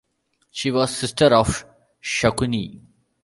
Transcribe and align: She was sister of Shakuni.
She 0.49 0.71
was 0.71 0.95
sister 0.97 1.27
of 1.27 1.63
Shakuni. 2.01 2.81